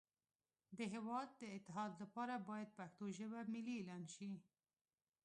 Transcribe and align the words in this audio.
د 0.77 0.79
هیواد 0.93 1.29
د 1.41 1.41
اتحاد 1.57 1.91
لپاره 2.03 2.45
باید 2.49 2.75
پښتو 2.77 3.03
ژبه 3.17 3.39
ملی 3.53 3.73
اعلان 3.77 4.03
شی 4.15 4.31